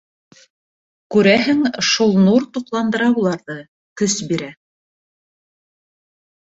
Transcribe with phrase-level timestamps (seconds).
[1.15, 3.59] Күрәһең, шул нур туҡландыра уларҙы,
[4.03, 4.53] көс бирә.